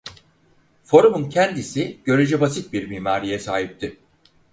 [0.83, 3.97] Forumun kendisi görece basit bir mimariye sahipti.